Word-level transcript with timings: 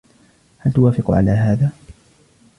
هل 0.57 0.71
توافق 0.73 1.11
على 1.11 1.31
هذا؟ 1.31 1.71